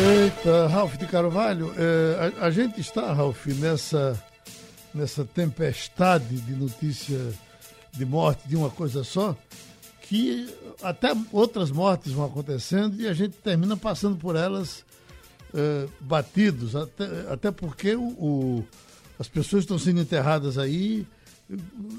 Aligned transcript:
Eita, 0.00 0.68
Ralf 0.68 0.96
de 0.96 1.06
Carvalho, 1.08 1.74
é, 1.76 2.32
a, 2.38 2.46
a, 2.46 2.50
gente 2.52 2.80
está, 2.80 3.12
Ralf, 3.12 3.46
nessa, 3.46 4.22
nessa 4.94 5.24
tempestade 5.24 6.36
de 6.40 6.52
notícia 6.52 7.18
de 7.92 8.04
morte 8.04 8.46
de 8.46 8.54
uma 8.54 8.70
coisa 8.70 9.02
só, 9.02 9.36
que 10.02 10.54
até 10.80 11.08
outras 11.32 11.72
mortes 11.72 12.12
vão 12.12 12.26
acontecendo 12.26 13.00
e 13.00 13.08
a 13.08 13.12
gente 13.12 13.36
termina 13.38 13.76
passando 13.76 14.16
por 14.16 14.36
elas 14.36 14.84
é, 15.52 15.88
batidos, 15.98 16.76
até, 16.76 17.04
até 17.28 17.50
porque 17.50 17.96
o, 17.96 18.04
o, 18.04 18.64
as 19.18 19.26
pessoas 19.26 19.64
estão 19.64 19.80
sendo 19.80 20.00
enterradas 20.00 20.58
aí 20.58 21.04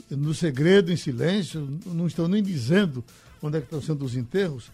no 0.09 0.33
segredo, 0.33 0.89
em 0.89 0.95
silêncio, 0.95 1.67
não 1.85 2.07
estão 2.07 2.29
nem 2.29 2.41
dizendo 2.41 3.03
onde 3.41 3.57
é 3.57 3.59
que 3.59 3.65
estão 3.65 3.81
sendo 3.81 4.05
os 4.05 4.15
enterros. 4.15 4.71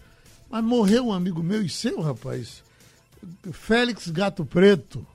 Mas 0.48 0.62
morreu 0.62 1.08
um 1.08 1.12
amigo 1.12 1.42
meu 1.42 1.60
e 1.60 1.68
seu, 1.68 2.00
rapaz, 2.00 2.62
Félix 3.52 4.08
Gato 4.08 4.44
Preto, 4.44 5.06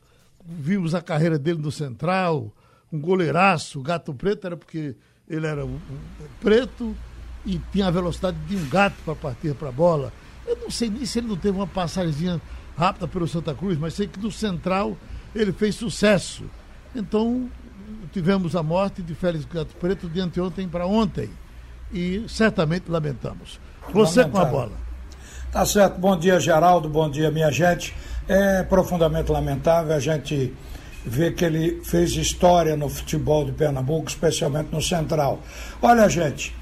vimos 0.45 0.93
a 0.95 1.01
carreira 1.01 1.37
dele 1.37 1.59
no 1.59 1.71
Central, 1.71 2.51
um 2.91 2.99
goleiraço. 2.99 3.81
Gato 3.81 4.13
Preto 4.13 4.47
era 4.47 4.57
porque 4.57 4.95
ele 5.27 5.47
era 5.47 5.65
preto 6.41 6.95
e 7.45 7.59
tinha 7.71 7.87
a 7.87 7.91
velocidade 7.91 8.37
de 8.47 8.55
um 8.55 8.69
gato 8.69 8.95
para 9.05 9.15
partir 9.15 9.55
para 9.55 9.69
a 9.69 9.71
bola. 9.71 10.11
Eu 10.45 10.57
não 10.57 10.69
sei 10.69 10.89
nem 10.89 11.05
se 11.05 11.19
ele 11.19 11.27
não 11.27 11.37
teve 11.37 11.57
uma 11.57 11.67
passagemzinha 11.67 12.41
rápida 12.77 13.07
pelo 13.07 13.27
Santa 13.27 13.53
Cruz, 13.53 13.77
mas 13.77 13.93
sei 13.93 14.07
que 14.07 14.19
no 14.19 14.31
Central 14.31 14.97
ele 15.33 15.51
fez 15.51 15.75
sucesso. 15.75 16.43
Então, 16.95 17.49
tivemos 18.11 18.55
a 18.55 18.63
morte 18.63 19.01
de 19.01 19.15
Félix 19.15 19.45
Gato 19.45 19.75
Preto 19.75 20.09
de 20.09 20.19
anteontem 20.19 20.67
para 20.67 20.85
ontem. 20.85 21.29
E 21.93 22.25
certamente 22.27 22.89
lamentamos. 22.89 23.59
Você 23.93 24.23
com 24.25 24.37
a 24.37 24.45
bola. 24.45 24.90
Tá 25.51 25.65
certo. 25.65 25.99
Bom 25.99 26.17
dia, 26.17 26.39
Geraldo. 26.39 26.87
Bom 26.87 27.09
dia, 27.09 27.29
minha 27.29 27.51
gente. 27.51 27.93
É 28.25 28.63
profundamente 28.63 29.29
lamentável 29.29 29.93
a 29.93 29.99
gente 29.99 30.53
ver 31.05 31.35
que 31.35 31.43
ele 31.43 31.81
fez 31.83 32.11
história 32.11 32.77
no 32.77 32.87
futebol 32.87 33.43
de 33.43 33.51
Pernambuco, 33.51 34.07
especialmente 34.07 34.69
no 34.71 34.81
Central. 34.81 35.41
Olha, 35.81 36.07
gente, 36.07 36.55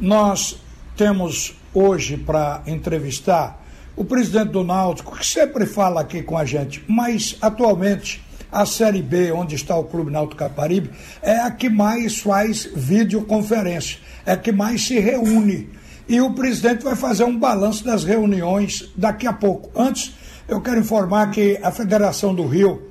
nós 0.00 0.60
temos 0.96 1.54
hoje 1.72 2.16
para 2.16 2.62
entrevistar 2.66 3.64
o 3.94 4.04
presidente 4.04 4.48
do 4.50 4.64
Náutico, 4.64 5.16
que 5.16 5.24
sempre 5.24 5.64
fala 5.64 6.00
aqui 6.00 6.20
com 6.20 6.36
a 6.36 6.44
gente, 6.44 6.84
mas 6.88 7.38
atualmente 7.40 8.20
a 8.50 8.66
Série 8.66 9.02
B, 9.02 9.30
onde 9.30 9.54
está 9.54 9.76
o 9.76 9.84
Clube 9.84 10.10
Náutico 10.10 10.40
Caparibe, 10.40 10.90
é 11.22 11.38
a 11.42 11.50
que 11.52 11.68
mais 11.68 12.18
faz 12.18 12.68
videoconferência, 12.74 14.00
é 14.24 14.32
a 14.32 14.36
que 14.36 14.50
mais 14.50 14.84
se 14.84 14.98
reúne 14.98 15.68
e 16.08 16.20
o 16.20 16.32
presidente 16.34 16.84
vai 16.84 16.94
fazer 16.94 17.24
um 17.24 17.38
balanço 17.38 17.84
das 17.84 18.04
reuniões 18.04 18.90
daqui 18.96 19.26
a 19.26 19.32
pouco. 19.32 19.70
Antes, 19.78 20.14
eu 20.48 20.60
quero 20.60 20.80
informar 20.80 21.30
que 21.30 21.58
a 21.62 21.72
Federação 21.72 22.34
do 22.34 22.46
Rio 22.46 22.82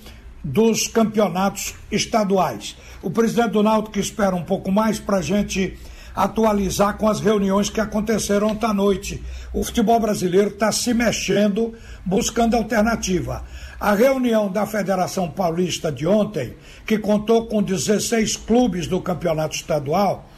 dos 0.43 0.87
campeonatos 0.87 1.73
estaduais. 1.91 2.75
O 3.01 3.09
presidente 3.09 3.51
do 3.51 3.63
Náutico 3.63 3.97
espera 3.97 4.35
um 4.35 4.43
pouco 4.43 4.71
mais 4.71 4.99
para 4.99 5.17
a 5.17 5.21
gente 5.21 5.77
atualizar 6.15 6.97
com 6.97 7.07
as 7.07 7.19
reuniões 7.19 7.69
que 7.69 7.79
aconteceram 7.79 8.47
ontem 8.47 8.65
à 8.65 8.73
noite. 8.73 9.23
O 9.53 9.63
futebol 9.63 9.99
brasileiro 9.99 10.49
está 10.49 10.71
se 10.71 10.93
mexendo, 10.93 11.73
buscando 12.05 12.55
alternativa. 12.55 13.43
A 13.79 13.93
reunião 13.95 14.51
da 14.51 14.65
Federação 14.65 15.29
Paulista 15.29 15.91
de 15.91 16.05
ontem, 16.05 16.55
que 16.85 16.99
contou 16.99 17.47
com 17.47 17.63
16 17.63 18.37
clubes 18.37 18.85
do 18.87 19.01
campeonato 19.01 19.55
estadual, 19.55 20.29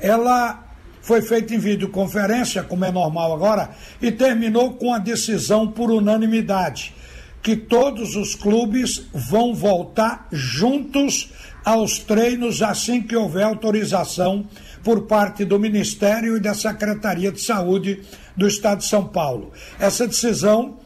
ela 0.00 0.64
foi 1.02 1.22
feita 1.22 1.54
em 1.54 1.58
videoconferência, 1.58 2.62
como 2.62 2.84
é 2.84 2.90
normal 2.90 3.32
agora, 3.32 3.70
e 4.00 4.10
terminou 4.10 4.74
com 4.74 4.92
a 4.92 4.98
decisão 4.98 5.66
por 5.68 5.90
unanimidade 5.90 6.94
que 7.42 7.56
todos 7.56 8.16
os 8.16 8.34
clubes 8.34 9.06
vão 9.12 9.54
voltar 9.54 10.26
juntos 10.32 11.30
aos 11.64 11.98
treinos 11.98 12.62
assim 12.62 13.02
que 13.02 13.16
houver 13.16 13.44
autorização 13.44 14.46
por 14.82 15.02
parte 15.02 15.44
do 15.44 15.58
Ministério 15.58 16.36
e 16.36 16.40
da 16.40 16.54
Secretaria 16.54 17.30
de 17.30 17.40
Saúde 17.40 18.02
do 18.36 18.46
Estado 18.46 18.78
de 18.78 18.86
São 18.86 19.06
Paulo. 19.06 19.52
Essa 19.78 20.06
decisão 20.06 20.78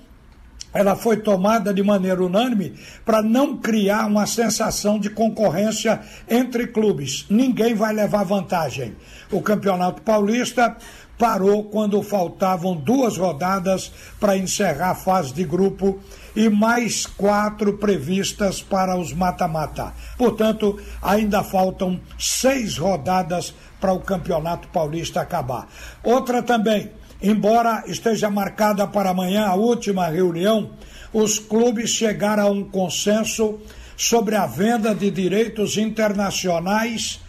ela 0.72 0.96
foi 0.96 1.18
tomada 1.18 1.72
de 1.72 1.82
maneira 1.82 2.24
unânime 2.24 2.74
para 3.04 3.22
não 3.22 3.58
criar 3.58 4.06
uma 4.06 4.26
sensação 4.26 4.98
de 4.98 5.10
concorrência 5.10 6.00
entre 6.28 6.66
clubes. 6.66 7.26
Ninguém 7.28 7.74
vai 7.74 7.92
levar 7.92 8.24
vantagem. 8.24 8.96
O 9.30 9.42
Campeonato 9.42 10.00
Paulista 10.00 10.76
parou 11.18 11.64
quando 11.64 12.02
faltavam 12.02 12.74
duas 12.74 13.18
rodadas 13.18 13.92
para 14.18 14.36
encerrar 14.36 14.90
a 14.90 14.94
fase 14.94 15.32
de 15.34 15.44
grupo 15.44 16.00
e 16.34 16.48
mais 16.48 17.06
quatro 17.06 17.74
previstas 17.74 18.62
para 18.62 18.96
os 18.96 19.12
mata-mata. 19.12 19.92
Portanto, 20.16 20.78
ainda 21.00 21.42
faltam 21.42 22.00
seis 22.18 22.76
rodadas 22.76 23.54
para 23.80 23.92
o 23.92 24.00
Campeonato 24.00 24.68
Paulista 24.68 25.20
acabar. 25.20 25.68
Outra 26.02 26.42
também, 26.42 26.90
embora 27.22 27.84
esteja 27.86 28.30
marcada 28.30 28.86
para 28.86 29.10
amanhã 29.10 29.46
a 29.46 29.54
última 29.54 30.08
reunião, 30.08 30.70
os 31.12 31.38
clubes 31.38 31.90
chegaram 31.90 32.46
a 32.46 32.50
um 32.50 32.64
consenso 32.64 33.58
sobre 33.96 34.34
a 34.34 34.46
venda 34.46 34.94
de 34.94 35.10
direitos 35.10 35.76
internacionais 35.76 37.20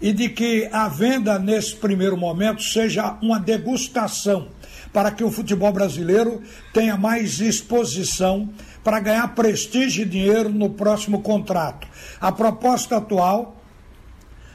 e 0.00 0.12
de 0.12 0.28
que 0.28 0.68
a 0.72 0.88
venda 0.88 1.38
nesse 1.38 1.76
primeiro 1.76 2.16
momento 2.16 2.62
seja 2.62 3.16
uma 3.20 3.38
degustação 3.38 4.48
para 4.92 5.10
que 5.10 5.24
o 5.24 5.30
futebol 5.30 5.72
brasileiro 5.72 6.40
tenha 6.72 6.96
mais 6.96 7.40
exposição 7.40 8.50
para 8.84 9.00
ganhar 9.00 9.34
prestígio 9.34 10.02
e 10.02 10.08
dinheiro 10.08 10.50
no 10.50 10.70
próximo 10.70 11.22
contrato. 11.22 11.88
A 12.20 12.30
proposta 12.30 12.98
atual 12.98 13.60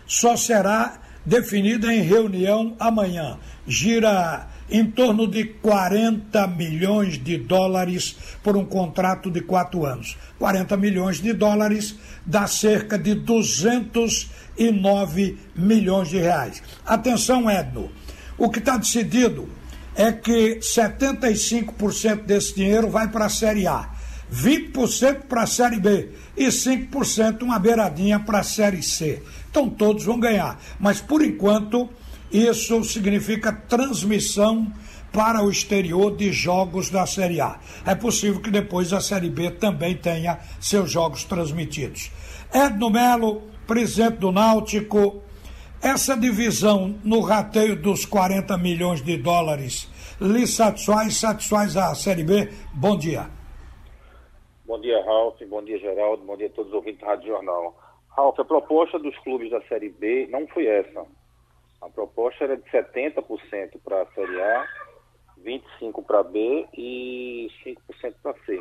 só 0.06 0.38
será 0.38 1.00
definida 1.26 1.94
em 1.94 2.02
reunião 2.02 2.76
amanhã. 2.80 3.38
Gira 3.66 4.48
em 4.70 4.86
torno 4.86 5.26
de 5.28 5.46
40 5.46 6.46
milhões 6.48 7.18
de 7.22 7.38
dólares 7.38 8.16
por 8.44 8.58
um 8.58 8.66
contrato 8.66 9.32
de 9.32 9.40
quatro 9.42 9.86
anos. 9.86 10.18
40 10.40 10.76
milhões 10.78 11.22
de 11.22 11.34
dólares 11.34 11.96
dá 12.26 12.48
cerca 12.48 12.98
de 12.98 13.14
209 13.16 15.38
milhões 15.56 16.10
de 16.10 16.18
reais. 16.18 16.64
Atenção, 16.86 17.50
Edno. 17.50 17.90
O 18.38 18.50
que 18.50 18.60
está 18.60 18.76
decidido 18.78 19.48
é 19.98 20.12
que 20.12 20.60
75% 20.60 22.24
desse 22.24 22.54
dinheiro 22.54 22.88
vai 22.88 23.08
para 23.08 23.26
a 23.26 23.30
Série 23.30 23.66
A, 23.66 23.90
20% 24.32 25.22
para 25.28 25.42
a 25.42 25.48
Série 25.48 25.80
B 25.80 26.12
e 26.38 26.46
5% 26.46 27.42
uma 27.42 27.58
beiradinha 27.58 28.20
para 28.20 28.40
a 28.40 28.44
Série 28.44 28.84
C. 28.84 29.24
Então 29.50 29.68
todos 29.68 30.04
vão 30.06 30.20
ganhar. 30.20 30.62
Mas 30.80 31.02
por 31.02 31.24
enquanto, 31.24 31.90
isso 32.32 32.84
significa 32.84 33.52
transmissão 33.52 34.72
para 35.12 35.44
o 35.44 35.50
exterior 35.50 36.16
de 36.16 36.32
jogos 36.32 36.92
da 36.92 37.08
Série 37.08 37.42
A. 37.42 37.58
É 37.84 37.96
possível 37.96 38.40
que 38.40 38.52
depois 38.52 38.94
a 38.94 39.02
Série 39.02 39.32
B 39.32 39.50
também 39.50 39.96
tenha 39.96 40.38
seus 40.60 40.92
jogos 40.92 41.24
transmitidos. 41.24 42.12
Edno 42.54 42.92
Melo, 42.92 43.42
presidente 43.66 44.18
do 44.18 44.32
Náutico, 44.32 45.24
essa 45.88 46.18
divisão 46.18 47.00
no 47.02 47.22
rateio 47.22 47.82
dos 47.82 48.06
40 48.06 48.58
milhões 48.58 49.02
de 49.02 49.16
dólares 49.16 49.90
lhe 50.20 50.46
satisfaz, 50.46 51.16
satisfaz 51.16 51.78
a 51.78 51.96
Série 51.96 52.26
B? 52.26 52.50
Bom 52.74 52.98
dia. 52.98 53.30
Bom 54.66 54.82
dia, 54.82 55.02
Ralf. 55.06 55.42
Bom 55.48 55.64
dia, 55.64 55.80
Geraldo. 55.80 56.26
Bom 56.26 56.36
dia 56.36 56.48
a 56.48 56.50
todos 56.50 56.72
os 56.72 56.76
ouvintes 56.76 57.00
da 57.00 57.08
Rádio 57.08 57.28
Jornal. 57.28 57.74
Ralf, 58.10 58.38
a 58.38 58.44
proposta 58.44 59.00
dos 59.00 59.18
clubes 59.20 59.50
da 59.50 59.62
Série 59.62 59.88
B 59.88 60.28
não 60.30 60.46
foi 60.48 60.66
essa. 60.68 61.06
A 61.82 61.88
proposta 61.90 62.44
era 62.44 62.58
de 62.58 62.70
70% 62.70 63.80
para 63.82 64.02
a 64.02 64.06
Série 64.08 64.42
A, 64.42 64.68
25% 65.42 66.04
para 66.06 66.22
B 66.24 66.68
e 66.74 67.48
5% 67.64 68.14
para 68.22 68.36
C. 68.46 68.60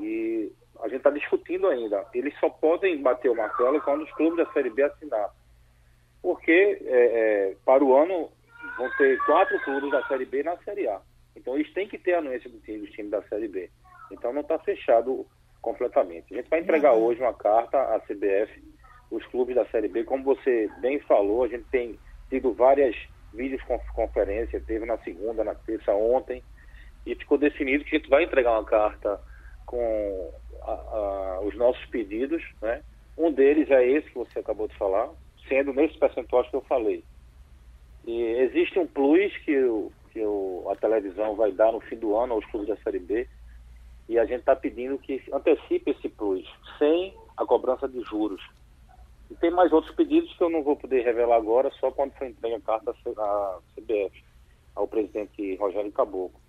E 0.00 0.50
a 0.80 0.88
gente 0.88 0.96
está 0.96 1.10
discutindo 1.10 1.68
ainda. 1.68 2.04
Eles 2.12 2.34
só 2.40 2.50
podem 2.50 3.00
bater 3.00 3.30
o 3.30 3.36
martelo 3.36 3.80
quando 3.82 4.02
os 4.02 4.12
clubes 4.14 4.44
da 4.44 4.52
Série 4.52 4.70
B 4.70 4.82
assinar. 4.82 5.30
Porque 6.42 6.80
é, 6.86 7.50
é, 7.50 7.56
para 7.64 7.84
o 7.84 7.96
ano 7.96 8.28
vão 8.76 8.90
ter 8.98 9.16
quatro 9.26 9.56
clubes 9.60 9.92
da 9.92 10.04
Série 10.08 10.24
B 10.24 10.42
na 10.42 10.56
Série 10.58 10.88
A. 10.88 11.00
Então 11.36 11.54
eles 11.54 11.72
têm 11.72 11.86
que 11.86 11.96
ter 11.96 12.14
a 12.14 12.18
anuência 12.18 12.50
do 12.50 12.58
time, 12.58 12.80
dos 12.80 12.90
times 12.90 13.12
da 13.12 13.22
Série 13.22 13.46
B. 13.46 13.70
Então 14.10 14.32
não 14.32 14.40
está 14.40 14.58
fechado 14.58 15.24
completamente. 15.60 16.34
A 16.34 16.38
gente 16.38 16.50
vai 16.50 16.58
entregar 16.58 16.94
hoje 16.94 17.20
uma 17.20 17.32
carta 17.32 17.78
à 17.78 18.00
CBF, 18.00 18.60
os 19.08 19.24
clubes 19.26 19.54
da 19.54 19.64
Série 19.66 19.86
B. 19.86 20.02
Como 20.02 20.24
você 20.24 20.68
bem 20.80 20.98
falou, 20.98 21.44
a 21.44 21.48
gente 21.48 21.64
tem 21.70 21.96
tido 22.28 22.52
várias 22.52 22.96
videoconferências, 23.32 24.64
teve 24.64 24.84
na 24.84 24.98
segunda, 24.98 25.44
na 25.44 25.54
terça, 25.54 25.92
ontem, 25.92 26.42
e 27.06 27.14
ficou 27.14 27.38
definido 27.38 27.84
que 27.84 27.94
a 27.94 27.98
gente 28.00 28.10
vai 28.10 28.24
entregar 28.24 28.50
uma 28.50 28.64
carta 28.64 29.20
com 29.64 30.32
a, 30.62 30.72
a, 30.72 31.40
os 31.42 31.54
nossos 31.56 31.84
pedidos, 31.86 32.42
né? 32.60 32.82
Um 33.16 33.30
deles 33.30 33.70
é 33.70 33.86
esse 33.86 34.08
que 34.08 34.18
você 34.18 34.40
acabou 34.40 34.66
de 34.66 34.76
falar, 34.76 35.08
sendo 35.52 35.74
nesse 35.74 35.98
percentual 35.98 36.44
que 36.44 36.56
eu 36.56 36.62
falei. 36.62 37.04
E 38.06 38.22
existe 38.22 38.78
um 38.78 38.86
plus 38.86 39.36
que, 39.44 39.54
o, 39.58 39.92
que 40.10 40.24
o, 40.24 40.66
a 40.70 40.76
televisão 40.76 41.36
vai 41.36 41.52
dar 41.52 41.70
no 41.72 41.80
fim 41.80 41.96
do 41.96 42.16
ano 42.16 42.32
aos 42.32 42.44
clubes 42.46 42.68
da 42.68 42.76
Série 42.78 42.98
B, 42.98 43.28
e 44.08 44.18
a 44.18 44.24
gente 44.24 44.40
está 44.40 44.56
pedindo 44.56 44.98
que 44.98 45.22
antecipe 45.30 45.90
esse 45.90 46.08
plus, 46.08 46.48
sem 46.78 47.14
a 47.36 47.44
cobrança 47.44 47.86
de 47.86 48.00
juros. 48.00 48.42
E 49.30 49.34
tem 49.34 49.50
mais 49.50 49.72
outros 49.72 49.94
pedidos 49.94 50.34
que 50.34 50.42
eu 50.42 50.50
não 50.50 50.62
vou 50.62 50.74
poder 50.74 51.04
revelar 51.04 51.36
agora, 51.36 51.70
só 51.78 51.90
quando 51.90 52.12
for 52.12 52.26
entregue 52.26 52.54
a 52.54 52.60
carta 52.60 52.90
à 52.90 53.58
CBF, 53.74 54.24
ao 54.74 54.88
presidente 54.88 55.54
Rogério 55.56 55.92
Caboclo. 55.92 56.40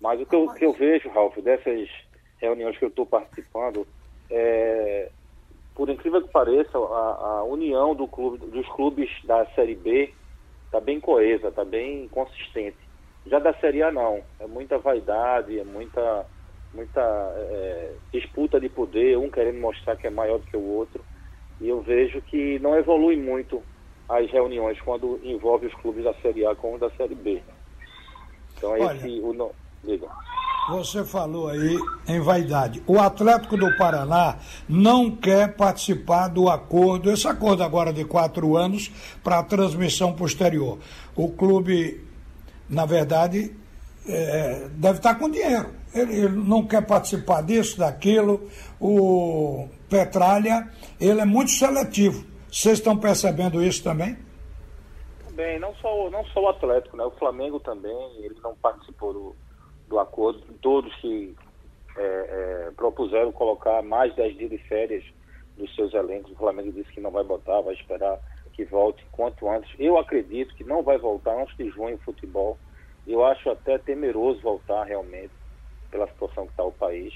Mas 0.00 0.20
o 0.20 0.26
que 0.26 0.34
eu, 0.34 0.48
que 0.52 0.64
eu 0.64 0.72
vejo, 0.72 1.08
Ralf, 1.10 1.36
dessas 1.38 1.88
reuniões 2.38 2.76
que 2.76 2.84
eu 2.84 2.88
estou 2.88 3.06
participando, 3.06 3.86
é, 4.28 5.10
por 5.74 5.88
incrível 5.88 6.22
que 6.22 6.28
pareça, 6.28 6.76
a, 6.76 7.38
a 7.38 7.44
união 7.44 7.94
do 7.94 8.06
clube, 8.06 8.38
dos 8.38 8.68
clubes 8.68 9.10
da 9.24 9.46
Série 9.54 9.74
B 9.74 10.12
está 10.66 10.80
bem 10.80 11.00
coesa, 11.00 11.48
está 11.48 11.64
bem 11.64 12.08
consistente. 12.08 12.76
Já 13.26 13.38
da 13.38 13.54
Série 13.54 13.82
A 13.82 13.90
não, 13.90 14.22
é 14.40 14.46
muita 14.46 14.78
vaidade, 14.78 15.58
é 15.58 15.64
muita, 15.64 16.26
muita 16.74 17.00
é, 17.00 17.92
disputa 18.12 18.58
de 18.58 18.68
poder, 18.68 19.16
um 19.16 19.30
querendo 19.30 19.60
mostrar 19.60 19.96
que 19.96 20.06
é 20.06 20.10
maior 20.10 20.38
do 20.38 20.46
que 20.46 20.56
o 20.56 20.64
outro. 20.64 21.04
E 21.60 21.68
eu 21.68 21.80
vejo 21.80 22.20
que 22.22 22.58
não 22.58 22.76
evolui 22.76 23.16
muito 23.16 23.62
as 24.08 24.30
reuniões 24.30 24.80
quando 24.80 25.20
envolve 25.22 25.66
os 25.66 25.74
clubes 25.74 26.04
da 26.04 26.12
Série 26.14 26.44
A 26.44 26.54
com 26.54 26.74
os 26.74 26.80
da 26.80 26.90
Série 26.90 27.14
B. 27.14 27.42
Então, 28.56 28.72
Olha, 28.72 28.94
esse, 28.94 29.20
o, 29.20 29.52
diga. 29.84 30.08
Você 30.68 31.04
falou 31.04 31.48
aí 31.48 31.76
em 32.06 32.20
vaidade. 32.20 32.82
O 32.86 33.00
Atlético 33.00 33.56
do 33.56 33.76
Paraná 33.76 34.38
não 34.68 35.10
quer 35.10 35.56
participar 35.56 36.28
do 36.28 36.48
acordo, 36.48 37.10
esse 37.10 37.26
acordo 37.26 37.64
agora 37.64 37.92
de 37.92 38.04
quatro 38.04 38.56
anos, 38.56 38.88
para 39.24 39.42
transmissão 39.42 40.14
posterior. 40.14 40.78
O 41.16 41.30
clube, 41.30 42.06
na 42.68 42.86
verdade, 42.86 43.56
é, 44.06 44.68
deve 44.74 44.98
estar 44.98 45.16
com 45.16 45.28
dinheiro. 45.28 45.70
Ele, 45.92 46.14
ele, 46.14 46.28
não 46.28 46.64
quer 46.64 46.86
participar 46.86 47.42
disso, 47.42 47.78
daquilo. 47.78 48.48
O 48.80 49.68
Petralha, 49.90 50.70
ele 51.00 51.20
é 51.20 51.24
muito 51.24 51.50
seletivo. 51.50 52.24
Vocês 52.50 52.78
estão 52.78 52.96
percebendo 52.96 53.60
isso 53.60 53.82
também? 53.82 54.16
Também, 55.26 55.58
não 55.58 55.74
só, 55.74 56.08
não 56.08 56.24
só 56.26 56.40
o 56.40 56.48
Atlético, 56.48 56.96
né? 56.96 57.04
O 57.04 57.10
Flamengo 57.12 57.58
também, 57.58 57.96
ele 58.18 58.36
não 58.42 58.54
participou 58.54 59.12
do, 59.12 59.36
do 59.92 59.98
acordo. 59.98 60.40
Todos 60.60 60.92
que 60.96 61.36
é, 61.96 62.02
é, 62.02 62.70
propuseram 62.74 63.30
colocar 63.30 63.82
mais 63.82 64.14
10 64.14 64.38
dias 64.38 64.50
de 64.50 64.58
férias 64.58 65.04
dos 65.56 65.72
seus 65.74 65.92
elencos. 65.92 66.32
O 66.32 66.36
Flamengo 66.36 66.72
disse 66.72 66.90
que 66.92 67.00
não 67.00 67.10
vai 67.10 67.22
botar, 67.22 67.60
vai 67.60 67.74
esperar 67.74 68.18
que 68.54 68.64
volte 68.64 69.04
quanto 69.12 69.48
antes. 69.48 69.70
Eu 69.78 69.98
acredito 69.98 70.54
que 70.54 70.64
não 70.64 70.82
vai 70.82 70.98
voltar 70.98 71.40
antes 71.40 71.56
de 71.56 71.68
junho 71.70 71.96
o 71.96 72.04
futebol. 72.04 72.58
Eu 73.06 73.24
acho 73.24 73.50
até 73.50 73.78
temeroso 73.78 74.40
voltar 74.40 74.84
realmente, 74.84 75.32
pela 75.90 76.06
situação 76.08 76.46
que 76.46 76.52
está 76.52 76.64
o 76.64 76.72
país. 76.72 77.12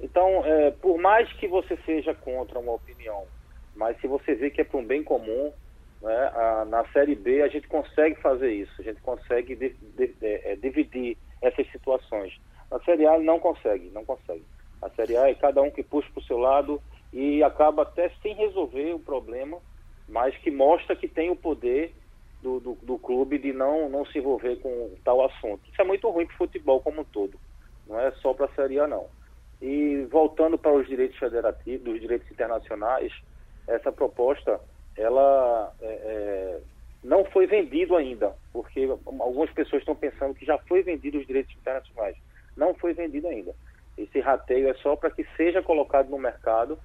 Então, 0.00 0.44
é, 0.44 0.70
por 0.72 0.98
mais 0.98 1.32
que 1.34 1.46
você 1.46 1.76
seja 1.86 2.14
contra 2.14 2.58
uma 2.58 2.72
opinião, 2.72 3.24
mas 3.74 3.98
se 4.00 4.06
você 4.06 4.34
vê 4.34 4.50
que 4.50 4.60
é 4.60 4.64
para 4.64 4.78
um 4.78 4.84
bem 4.84 5.02
comum, 5.02 5.52
né, 6.02 6.30
a, 6.34 6.64
na 6.64 6.84
Série 6.88 7.14
B 7.14 7.42
a 7.42 7.48
gente 7.48 7.68
consegue 7.68 8.16
fazer 8.20 8.52
isso, 8.52 8.72
a 8.78 8.82
gente 8.82 9.00
consegue 9.00 9.54
de, 9.54 9.70
de, 9.70 10.06
de, 10.08 10.26
é, 10.26 10.56
dividir 10.56 11.16
essas 11.42 11.70
situações. 11.70 12.38
Na 12.70 12.78
Série 12.80 13.06
A 13.06 13.18
não 13.18 13.38
consegue, 13.38 13.90
não 13.90 14.04
consegue. 14.04 14.44
A 14.82 14.88
Série 14.90 15.16
A 15.16 15.28
é 15.28 15.34
cada 15.34 15.62
um 15.62 15.70
que 15.70 15.82
puxa 15.82 16.08
para 16.12 16.20
o 16.20 16.24
seu 16.24 16.38
lado 16.38 16.80
e 17.12 17.42
acaba 17.42 17.82
até 17.82 18.10
sem 18.22 18.34
resolver 18.34 18.92
o 18.94 18.98
problema, 18.98 19.58
mas 20.08 20.36
que 20.38 20.50
mostra 20.50 20.96
que 20.96 21.08
tem 21.08 21.30
o 21.30 21.36
poder 21.36 21.94
do, 22.42 22.60
do, 22.60 22.74
do 22.82 22.98
clube 22.98 23.38
de 23.38 23.52
não, 23.52 23.88
não 23.88 24.04
se 24.06 24.18
envolver 24.18 24.56
com 24.56 24.90
tal 25.04 25.24
assunto. 25.24 25.62
Isso 25.70 25.80
é 25.80 25.84
muito 25.84 26.08
ruim 26.10 26.26
para 26.26 26.34
o 26.34 26.38
futebol 26.38 26.80
como 26.80 27.00
um 27.00 27.04
todo, 27.04 27.38
não 27.86 27.98
é 27.98 28.10
só 28.22 28.34
para 28.34 28.46
a 28.46 28.54
Série 28.54 28.78
A 28.78 28.86
não. 28.86 29.06
E 29.60 30.06
voltando 30.10 30.58
para 30.58 30.72
os 30.72 30.86
direitos 30.86 31.18
federativos, 31.18 31.94
os 31.94 32.00
direitos 32.00 32.30
internacionais, 32.30 33.12
essa 33.66 33.90
proposta, 33.90 34.60
ela 34.96 35.72
é, 35.80 35.86
é, 35.86 36.60
não 37.02 37.24
foi 37.24 37.46
vendido 37.46 37.96
ainda, 37.96 38.34
porque 38.56 38.88
algumas 39.20 39.50
pessoas 39.50 39.82
estão 39.82 39.94
pensando 39.94 40.34
que 40.34 40.46
já 40.46 40.56
foi 40.60 40.82
vendido 40.82 41.18
os 41.18 41.26
direitos 41.26 41.54
internacionais. 41.54 42.16
Não 42.56 42.74
foi 42.74 42.94
vendido 42.94 43.28
ainda. 43.28 43.54
Esse 43.98 44.18
rateio 44.18 44.70
é 44.70 44.74
só 44.76 44.96
para 44.96 45.10
que 45.10 45.26
seja 45.36 45.62
colocado 45.62 46.08
no 46.08 46.16
mercado 46.16 46.78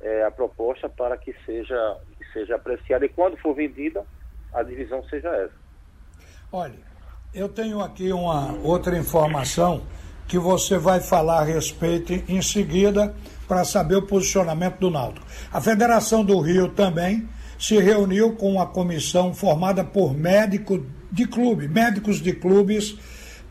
é, 0.00 0.24
a 0.24 0.30
proposta 0.30 0.88
para 0.88 1.18
que 1.18 1.34
seja, 1.44 1.98
que 2.16 2.32
seja 2.32 2.56
apreciada 2.56 3.04
e 3.04 3.10
quando 3.10 3.36
for 3.36 3.54
vendida, 3.54 4.06
a 4.54 4.62
divisão 4.62 5.04
seja 5.04 5.28
essa. 5.28 5.52
Olha, 6.50 6.78
eu 7.34 7.46
tenho 7.46 7.82
aqui 7.82 8.10
uma 8.10 8.54
outra 8.62 8.96
informação 8.96 9.82
que 10.26 10.38
você 10.38 10.78
vai 10.78 11.00
falar 11.00 11.40
a 11.40 11.44
respeito 11.44 12.14
em 12.26 12.40
seguida 12.40 13.14
para 13.46 13.64
saber 13.64 13.96
o 13.96 14.06
posicionamento 14.06 14.78
do 14.78 14.90
Náutico. 14.90 15.26
A 15.52 15.60
Federação 15.60 16.24
do 16.24 16.40
Rio 16.40 16.70
também 16.70 17.28
se 17.58 17.78
reuniu 17.78 18.34
com 18.34 18.52
uma 18.52 18.66
comissão 18.66 19.34
formada 19.34 19.84
por 19.84 20.14
médicos 20.16 20.80
de 21.10 21.26
clube, 21.26 21.68
médicos 21.68 22.20
de 22.20 22.32
clubes, 22.32 22.96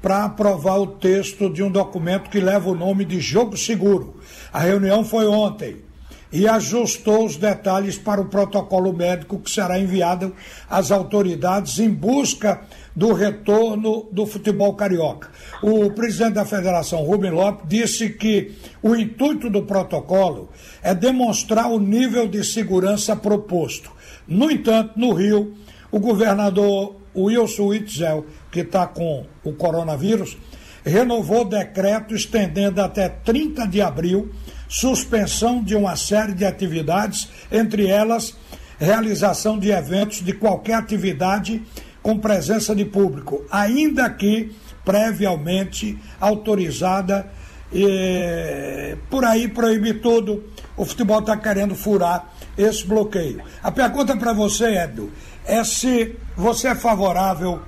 para 0.02 0.26
aprovar 0.26 0.80
o 0.80 0.88
texto 0.88 1.50
de 1.50 1.64
um 1.64 1.72
documento 1.72 2.30
que 2.30 2.40
leva 2.40 2.70
o 2.70 2.76
nome 2.76 3.04
de 3.04 3.20
Jogo 3.20 3.58
Seguro. 3.58 4.16
A 4.54 4.60
reunião 4.60 5.04
foi 5.04 5.28
ontem 5.28 5.88
e 6.32 6.48
ajustou 6.48 7.26
os 7.26 7.38
detalhes 7.38 7.98
para 7.98 8.22
o 8.22 8.26
protocolo 8.26 8.92
médico 8.92 9.40
que 9.40 9.50
será 9.50 9.80
enviado 9.80 10.36
às 10.70 10.92
autoridades 10.92 11.80
em 11.80 11.90
busca 11.90 12.62
do 12.96 13.14
retorno 13.14 14.08
do 14.12 14.26
futebol 14.26 14.74
carioca. 14.74 15.30
O 15.62 15.90
presidente 15.92 16.34
da 16.34 16.46
federação, 16.46 17.04
Rubem 17.04 17.32
Lopes, 17.32 17.68
disse 17.68 18.10
que 18.10 18.54
o 18.82 18.96
intuito 18.96 19.50
do 19.50 19.64
protocolo 19.64 20.50
é 20.82 20.94
demonstrar 20.94 21.72
o 21.72 21.80
nível 21.80 22.28
de 22.28 22.44
segurança 22.44 23.16
proposto. 23.16 23.92
No 24.28 24.52
entanto, 24.52 24.94
no 24.98 25.14
Rio, 25.14 25.56
o 25.92 26.00
governador 26.00 26.96
Wilson 27.26 27.68
Witzel, 27.68 28.26
que 28.52 28.62
está 28.62 28.86
com 28.86 29.26
o 29.44 29.54
coronavírus, 29.54 30.38
renovou 30.86 31.44
decreto 31.44 32.16
estendendo 32.16 32.82
até 32.82 33.10
30 33.10 33.68
de 33.68 33.82
abril 33.82 34.32
suspensão 34.70 35.64
de 35.64 35.76
uma 35.76 35.96
série 35.96 36.34
de 36.34 36.46
atividades, 36.46 37.30
entre 37.52 37.88
elas 37.88 38.36
realização 38.80 39.58
de 39.58 39.72
eventos 39.72 40.24
de 40.24 40.34
qualquer 40.34 40.76
atividade 40.76 41.64
com 42.02 42.20
presença 42.20 42.76
de 42.76 42.86
público, 42.86 43.44
ainda 43.52 44.10
que 44.10 44.52
previamente 44.86 45.98
autorizada. 46.20 47.28
E, 47.74 48.96
por 49.10 49.26
aí 49.26 49.50
proibir 49.50 50.00
tudo. 50.00 50.46
O 50.78 50.86
futebol 50.86 51.20
está 51.20 51.36
querendo 51.36 51.76
furar 51.76 52.34
esse 52.58 52.86
bloqueio. 52.86 53.44
A 53.62 53.72
pergunta 53.72 54.16
para 54.18 54.34
você, 54.34 54.78
Edu, 54.78 55.12
é 55.46 55.64
se 55.64 56.16
você 56.36 56.70
é 56.70 56.76
favorável 56.76 57.62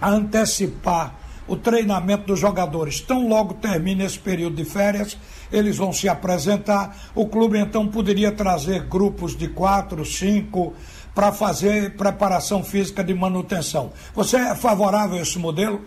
a 0.00 0.10
antecipar 0.10 1.20
o 1.46 1.56
treinamento 1.56 2.26
dos 2.26 2.38
jogadores. 2.38 3.00
Tão 3.00 3.28
logo 3.28 3.54
termina 3.54 4.04
esse 4.04 4.18
período 4.18 4.56
de 4.56 4.64
férias, 4.64 5.18
eles 5.52 5.76
vão 5.76 5.92
se 5.92 6.08
apresentar. 6.08 7.10
O 7.14 7.26
clube 7.26 7.58
então 7.58 7.88
poderia 7.88 8.30
trazer 8.30 8.86
grupos 8.86 9.36
de 9.36 9.48
quatro, 9.48 10.04
cinco 10.04 10.74
para 11.12 11.32
fazer 11.32 11.96
preparação 11.96 12.62
física 12.62 13.02
de 13.02 13.12
manutenção. 13.12 13.92
Você 14.14 14.36
é 14.36 14.54
favorável 14.54 15.18
a 15.18 15.22
esse 15.22 15.38
modelo? 15.38 15.84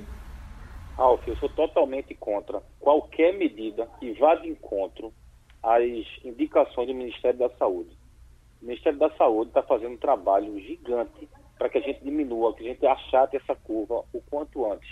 Alf, 0.98 1.26
eu 1.28 1.36
sou 1.38 1.50
totalmente 1.50 2.14
contra 2.14 2.62
qualquer 2.80 3.38
medida 3.38 3.88
que 4.00 4.12
vá 4.14 4.36
de 4.36 4.50
encontro 4.50 5.14
às 5.64 5.82
indicações 6.26 6.88
do 6.88 6.94
Ministério 6.94 7.40
da 7.40 7.50
Saúde. 7.58 8.03
O 8.64 8.66
Ministério 8.66 8.98
da 8.98 9.10
Saúde 9.18 9.50
está 9.50 9.62
fazendo 9.62 9.96
um 9.96 9.98
trabalho 9.98 10.58
gigante 10.58 11.28
para 11.58 11.68
que 11.68 11.80
a 11.80 11.82
gente 11.82 12.02
diminua, 12.02 12.54
que 12.56 12.64
a 12.64 12.70
gente 12.70 12.86
achate 12.86 13.36
essa 13.36 13.54
curva 13.56 14.06
o 14.14 14.22
quanto 14.22 14.72
antes. 14.72 14.90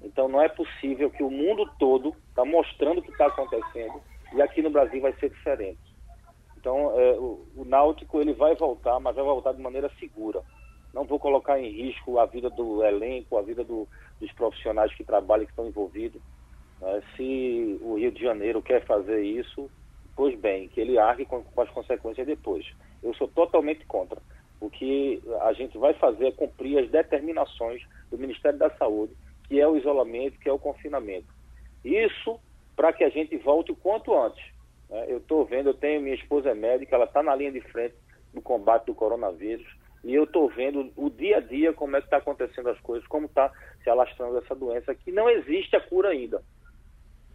Então 0.00 0.26
não 0.26 0.40
é 0.40 0.48
possível 0.48 1.10
que 1.10 1.22
o 1.22 1.30
mundo 1.30 1.70
todo 1.78 2.16
está 2.30 2.46
mostrando 2.46 2.98
o 2.98 3.02
que 3.02 3.10
está 3.10 3.26
acontecendo 3.26 4.00
e 4.34 4.40
aqui 4.40 4.62
no 4.62 4.70
Brasil 4.70 5.02
vai 5.02 5.12
ser 5.14 5.28
diferente. 5.28 5.78
Então 6.56 6.98
é, 6.98 7.12
o, 7.18 7.46
o 7.56 7.64
Náutico 7.66 8.22
ele 8.22 8.32
vai 8.32 8.54
voltar, 8.54 8.98
mas 9.00 9.14
vai 9.14 9.24
voltar 9.24 9.52
de 9.52 9.60
maneira 9.60 9.90
segura. 10.00 10.42
Não 10.94 11.04
vou 11.04 11.18
colocar 11.18 11.60
em 11.60 11.70
risco 11.70 12.18
a 12.18 12.24
vida 12.24 12.48
do 12.48 12.82
elenco, 12.82 13.36
a 13.36 13.42
vida 13.42 13.62
do, 13.62 13.86
dos 14.18 14.32
profissionais 14.32 14.94
que 14.94 15.04
trabalham, 15.04 15.44
que 15.44 15.52
estão 15.52 15.66
envolvidos. 15.66 16.22
Né? 16.80 17.02
Se 17.16 17.78
o 17.82 17.98
Rio 17.98 18.12
de 18.12 18.22
Janeiro 18.22 18.62
quer 18.62 18.82
fazer 18.86 19.22
isso, 19.22 19.70
pois 20.18 20.36
bem, 20.36 20.66
que 20.66 20.80
ele 20.80 20.98
argue 20.98 21.24
com, 21.24 21.44
com 21.44 21.60
as 21.60 21.70
consequências 21.70 22.26
depois. 22.26 22.66
Eu 23.00 23.14
sou 23.14 23.28
totalmente 23.28 23.86
contra. 23.86 24.20
O 24.60 24.68
que 24.68 25.22
a 25.42 25.52
gente 25.52 25.78
vai 25.78 25.94
fazer 25.94 26.26
é 26.26 26.32
cumprir 26.32 26.76
as 26.76 26.90
determinações 26.90 27.80
do 28.10 28.18
Ministério 28.18 28.58
da 28.58 28.68
Saúde, 28.70 29.12
que 29.46 29.60
é 29.60 29.68
o 29.68 29.76
isolamento, 29.76 30.36
que 30.40 30.48
é 30.48 30.52
o 30.52 30.58
confinamento. 30.58 31.28
Isso 31.84 32.40
para 32.74 32.92
que 32.92 33.04
a 33.04 33.08
gente 33.08 33.36
volte 33.36 33.70
o 33.70 33.76
quanto 33.76 34.12
antes. 34.12 34.44
Né? 34.90 35.06
Eu 35.06 35.18
estou 35.18 35.44
vendo, 35.44 35.68
eu 35.68 35.74
tenho 35.74 36.02
minha 36.02 36.16
esposa 36.16 36.50
é 36.50 36.54
médica, 36.54 36.96
ela 36.96 37.04
está 37.04 37.22
na 37.22 37.36
linha 37.36 37.52
de 37.52 37.60
frente 37.60 37.94
do 38.34 38.42
combate 38.42 38.86
do 38.86 38.96
coronavírus 38.96 39.68
e 40.02 40.12
eu 40.12 40.24
estou 40.24 40.48
vendo 40.48 40.90
o 40.96 41.08
dia 41.10 41.36
a 41.36 41.40
dia 41.40 41.72
como 41.72 41.96
é 41.96 42.00
que 42.00 42.08
está 42.08 42.16
acontecendo 42.16 42.70
as 42.70 42.80
coisas, 42.80 43.06
como 43.06 43.26
está 43.26 43.52
se 43.84 43.88
alastrando 43.88 44.36
essa 44.38 44.56
doença, 44.56 44.92
que 44.96 45.12
não 45.12 45.30
existe 45.30 45.76
a 45.76 45.80
cura 45.80 46.08
ainda. 46.08 46.42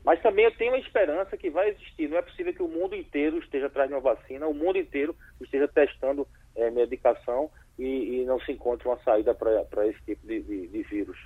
Mas 0.03 0.21
também 0.21 0.45
eu 0.45 0.55
tenho 0.57 0.73
a 0.73 0.79
esperança 0.79 1.37
que 1.37 1.49
vai 1.49 1.69
existir. 1.69 2.09
Não 2.09 2.17
é 2.17 2.21
possível 2.21 2.53
que 2.53 2.63
o 2.63 2.67
mundo 2.67 2.95
inteiro 2.95 3.39
esteja 3.39 3.67
atrás 3.67 3.87
de 3.87 3.95
uma 3.95 4.01
vacina, 4.01 4.47
o 4.47 4.53
mundo 4.53 4.77
inteiro 4.77 5.15
esteja 5.41 5.67
testando 5.67 6.27
é, 6.55 6.69
medicação 6.69 7.49
e, 7.79 8.21
e, 8.21 8.25
não 8.25 8.39
se 8.41 8.51
encontre 8.51 8.87
uma 8.87 8.99
saída 9.03 9.33
para 9.33 9.87
esse 9.87 10.01
tipo 10.03 10.27
de, 10.27 10.41
de, 10.41 10.67
de 10.67 10.83
vírus. 10.83 11.17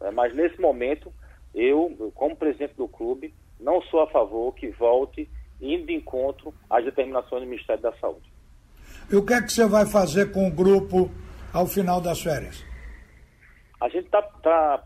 É, 0.00 0.10
mas 0.10 0.34
nesse 0.34 0.60
momento, 0.60 1.12
eu, 1.54 2.12
como 2.14 2.36
presidente 2.36 2.74
do 2.74 2.88
clube, 2.88 3.34
não 3.58 3.82
sou 3.82 4.00
a 4.02 4.10
favor 4.10 4.54
que 4.54 4.68
volte 4.70 5.28
indo 5.60 5.86
de 5.86 5.94
encontro 5.94 6.54
às 6.70 6.84
determinações 6.84 7.42
do 7.42 7.48
Ministério 7.48 7.82
da 7.82 7.92
Saúde. 7.94 8.30
E 9.10 9.16
o 9.16 9.24
que 9.24 9.34
é 9.34 9.42
que 9.42 9.52
você 9.52 9.66
vai 9.66 9.86
fazer 9.86 10.32
com 10.32 10.48
o 10.48 10.50
grupo 10.50 11.10
ao 11.52 11.66
final 11.66 12.00
das 12.00 12.20
férias? 12.20 12.64
A 13.80 13.88
gente 13.88 14.06
está 14.06 14.22
tá 14.22 14.82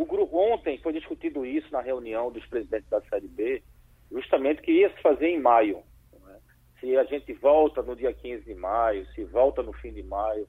o 0.00 0.06
grupo, 0.06 0.38
ontem 0.38 0.78
foi 0.78 0.94
discutido 0.94 1.44
isso 1.44 1.70
na 1.70 1.82
reunião 1.82 2.32
dos 2.32 2.46
presidentes 2.46 2.88
da 2.88 3.02
Série 3.02 3.28
B, 3.28 3.62
justamente 4.10 4.62
que 4.62 4.72
ia 4.72 4.88
se 4.96 5.02
fazer 5.02 5.28
em 5.28 5.38
maio. 5.38 5.82
Né? 6.24 6.38
Se 6.80 6.96
a 6.96 7.04
gente 7.04 7.34
volta 7.34 7.82
no 7.82 7.94
dia 7.94 8.10
15 8.10 8.46
de 8.46 8.54
maio, 8.54 9.06
se 9.14 9.22
volta 9.24 9.62
no 9.62 9.74
fim 9.74 9.92
de 9.92 10.02
maio, 10.02 10.48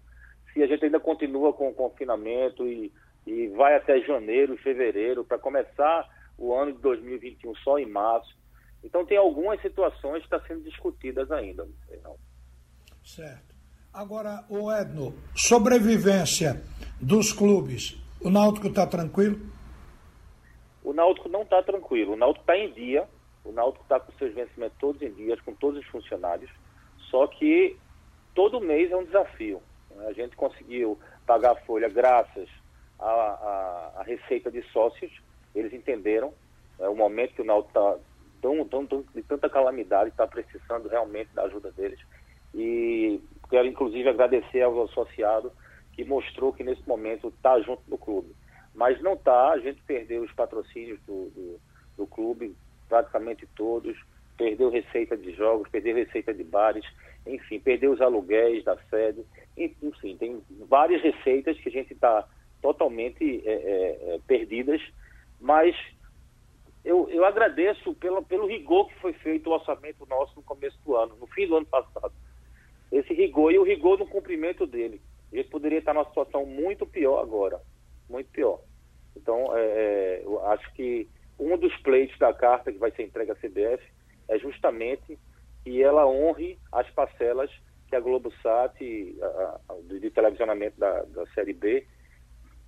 se 0.53 0.63
a 0.63 0.67
gente 0.67 0.85
ainda 0.85 1.01
continua 1.01 1.51
com 1.51 1.67
o 1.67 1.73
confinamento 1.73 2.65
e, 2.65 2.93
e 3.27 3.49
vai 3.49 3.75
até 3.75 3.99
janeiro, 3.99 4.55
fevereiro, 4.57 5.25
para 5.25 5.37
começar 5.37 6.07
o 6.37 6.55
ano 6.55 6.71
de 6.71 6.79
2021 6.79 7.53
só 7.55 7.77
em 7.77 7.89
março. 7.89 8.33
Então 8.81 9.05
tem 9.05 9.17
algumas 9.17 9.61
situações 9.61 10.19
que 10.19 10.33
estão 10.33 10.41
sendo 10.47 10.63
discutidas 10.63 11.29
ainda. 11.29 11.67
Não. 12.01 12.15
Certo. 13.03 13.53
Agora, 13.93 14.45
o 14.49 14.71
Edno, 14.71 15.13
sobrevivência 15.35 16.63
dos 17.01 17.33
clubes 17.33 18.00
o 18.23 18.29
Náutico 18.29 18.67
está 18.67 18.85
tranquilo? 18.85 19.39
O 20.83 20.93
Náutico 20.93 21.29
não 21.29 21.43
está 21.43 21.61
tranquilo. 21.61 22.13
O 22.13 22.15
Náutico 22.15 22.43
está 22.43 22.57
em 22.57 22.71
dia. 22.71 23.07
O 23.43 23.51
Náutico 23.51 23.83
está 23.83 23.99
com 23.99 24.11
seus 24.13 24.33
vencimentos 24.33 24.77
todos 24.79 25.01
em 25.01 25.11
dias, 25.11 25.39
com 25.41 25.53
todos 25.53 25.79
os 25.79 25.85
funcionários. 25.87 26.49
Só 27.09 27.27
que 27.27 27.77
todo 28.35 28.61
mês 28.61 28.91
é 28.91 28.97
um 28.97 29.05
desafio. 29.05 29.61
A 30.07 30.13
gente 30.13 30.35
conseguiu 30.35 30.97
pagar 31.25 31.51
a 31.51 31.61
folha 31.61 31.89
graças 31.89 32.47
à, 32.99 33.09
à, 33.09 33.93
à 33.97 34.03
receita 34.03 34.51
de 34.51 34.61
sócios. 34.71 35.11
Eles 35.53 35.73
entenderam 35.73 36.33
é, 36.79 36.87
o 36.87 36.95
momento 36.95 37.33
que 37.33 37.41
o 37.41 37.45
Náutico 37.45 37.77
está 37.77 37.97
tão, 38.41 38.65
tão, 38.67 38.85
tão, 38.85 39.05
de 39.13 39.21
tanta 39.23 39.49
calamidade, 39.49 40.09
está 40.09 40.25
precisando 40.25 40.87
realmente 40.87 41.29
da 41.33 41.43
ajuda 41.43 41.71
deles. 41.71 41.99
E 42.53 43.19
quero, 43.49 43.67
inclusive, 43.67 44.09
agradecer 44.09 44.61
ao 44.61 44.83
associado 44.83 45.51
que 45.93 46.03
mostrou 46.03 46.53
que 46.53 46.63
nesse 46.63 46.87
momento 46.87 47.27
está 47.29 47.59
junto 47.61 47.81
do 47.89 47.97
clube. 47.97 48.33
Mas 48.73 49.01
não 49.01 49.13
está, 49.13 49.51
a 49.51 49.59
gente 49.59 49.81
perdeu 49.83 50.23
os 50.23 50.31
patrocínios 50.33 50.99
do, 51.01 51.29
do, 51.29 51.59
do, 51.97 52.07
clube, 52.07 52.55
praticamente 52.87 53.47
todos, 53.55 53.97
perdeu 54.37 54.69
receita 54.69 55.17
de 55.17 55.33
jogos, 55.33 55.69
perdeu 55.69 55.95
receita 55.95 56.33
de 56.33 56.43
bares, 56.43 56.85
enfim, 57.27 57.59
perdeu 57.59 57.91
os 57.91 58.01
aluguéis 58.01 58.63
da 58.63 58.77
sede, 58.89 59.23
enfim, 59.57 60.15
tem 60.17 60.41
várias 60.67 61.01
receitas 61.01 61.59
que 61.59 61.69
a 61.69 61.71
gente 61.71 61.93
está 61.93 62.27
totalmente 62.61 63.41
é, 63.45 63.51
é, 63.51 64.15
é, 64.15 64.19
perdidas, 64.25 64.81
mas 65.39 65.75
eu, 66.83 67.09
eu 67.09 67.25
agradeço 67.25 67.93
pelo, 67.95 68.23
pelo 68.23 68.47
rigor 68.47 68.87
que 68.87 68.99
foi 68.99 69.13
feito 69.13 69.49
o 69.49 69.53
orçamento 69.53 70.05
nosso 70.07 70.35
no 70.35 70.43
começo 70.43 70.77
do 70.83 70.95
ano, 70.95 71.15
no 71.19 71.27
fim 71.27 71.47
do 71.47 71.57
ano 71.57 71.65
passado. 71.65 72.13
Esse 72.91 73.13
rigor 73.13 73.51
e 73.51 73.59
o 73.59 73.63
rigor 73.63 73.97
no 73.99 74.07
cumprimento 74.07 74.65
dele. 74.65 75.01
A 75.31 75.35
gente 75.35 75.49
poderia 75.49 75.79
estar 75.79 75.93
numa 75.93 76.05
situação 76.05 76.45
muito 76.45 76.85
pior 76.85 77.21
agora, 77.21 77.59
muito 78.09 78.29
pior. 78.31 78.59
Então, 79.15 79.57
é, 79.57 79.61
é, 79.61 80.21
eu 80.23 80.45
acho 80.47 80.71
que 80.73 81.07
um 81.39 81.57
dos 81.57 81.75
pleitos 81.77 82.17
da 82.19 82.33
carta 82.33 82.71
que 82.71 82.77
vai 82.77 82.91
ser 82.91 83.03
entregue 83.03 83.31
à 83.31 83.35
CBF 83.35 83.83
é 84.27 84.37
justamente 84.39 85.17
que 85.63 85.81
ela 85.81 86.07
honre 86.07 86.59
as 86.71 86.89
parcelas 86.91 87.51
que 87.87 87.95
a 87.95 87.99
Globosat, 87.99 88.75
a, 89.21 89.59
a, 89.69 89.99
de 89.99 90.09
televisionamento 90.09 90.79
da, 90.79 91.03
da 91.03 91.25
Série 91.33 91.53
B, 91.53 91.85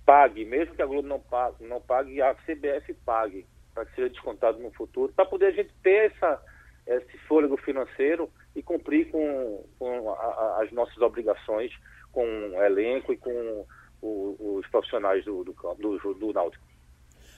pague, 0.04 0.44
mesmo 0.44 0.74
que 0.74 0.82
a 0.82 0.86
Globo 0.86 1.08
não 1.08 1.18
pague, 1.18 1.64
não 1.64 1.80
pague 1.80 2.20
a 2.20 2.34
CBF 2.34 2.92
pague, 3.06 3.46
para 3.72 3.86
que 3.86 3.94
seja 3.94 4.10
descontado 4.10 4.58
no 4.58 4.70
futuro, 4.72 5.12
para 5.12 5.24
poder 5.24 5.46
a 5.46 5.50
gente 5.52 5.72
ter 5.82 6.12
essa, 6.12 6.40
esse 6.86 7.18
fôlego 7.26 7.56
financeiro 7.56 8.30
e 8.54 8.62
cumprir 8.62 9.10
com, 9.10 9.64
com 9.78 10.10
a, 10.10 10.62
as 10.62 10.70
nossas 10.72 10.98
obrigações 10.98 11.72
com 12.12 12.24
o 12.24 12.62
elenco 12.62 13.12
e 13.12 13.16
com 13.16 13.66
o, 14.00 14.58
os 14.58 14.66
profissionais 14.68 15.24
do, 15.24 15.44
do, 15.44 15.52
do, 15.52 16.14
do 16.14 16.32
Náutico. 16.32 16.64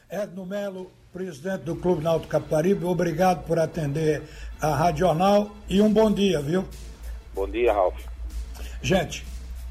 Edno 0.08 0.46
Melo, 0.46 0.90
presidente 1.12 1.64
do 1.64 1.74
Clube 1.76 2.02
Náutico 2.02 2.30
Caparibe, 2.30 2.84
obrigado 2.84 3.44
por 3.44 3.58
atender 3.58 4.22
a 4.60 4.74
Radional 4.74 5.50
e 5.68 5.80
um 5.80 5.92
bom 5.92 6.12
dia, 6.12 6.40
viu? 6.40 6.64
Bom 7.34 7.48
dia, 7.48 7.72
Ralf. 7.72 8.00
Gente, 8.80 9.24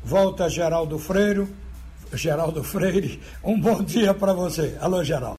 volta 0.03 0.49
Geraldo 0.49 0.99
Freire, 0.99 1.47
Geraldo 2.13 2.63
Freire, 2.63 3.21
um 3.43 3.59
bom 3.59 3.81
dia 3.81 4.13
para 4.13 4.33
você. 4.33 4.77
Alô, 4.81 5.03
Geraldo. 5.03 5.33